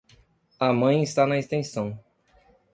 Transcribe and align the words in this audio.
A 0.59 0.73
mãe 0.73 1.03
está 1.03 1.27
na 1.27 1.37
extensão. 1.37 1.95